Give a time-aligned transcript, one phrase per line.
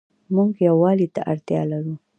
[0.35, 1.95] مونږ يووالي ته اړتيا لرو